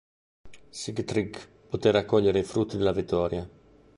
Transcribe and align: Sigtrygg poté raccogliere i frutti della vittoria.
Sigtrygg 0.79 1.35
poté 1.69 1.91
raccogliere 1.91 2.39
i 2.39 2.43
frutti 2.43 2.75
della 2.75 2.91
vittoria. 2.91 3.47